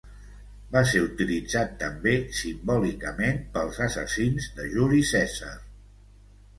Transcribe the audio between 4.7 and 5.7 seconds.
Juli Cèsar.